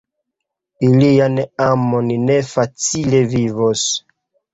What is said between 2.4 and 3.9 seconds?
facile vivos.